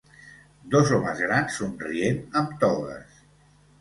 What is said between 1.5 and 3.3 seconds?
somrient amb togues.